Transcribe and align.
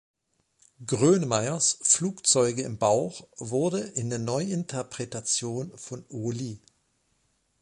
Grönemeyers 0.83 1.77
"Flugzeuge 1.83 2.63
im 2.63 2.79
Bauch" 2.79 3.27
wurde 3.37 3.81
in 3.81 4.09
der 4.09 4.17
Neuinterpretation 4.17 5.77
von 5.77 6.03
Oli. 6.09 6.59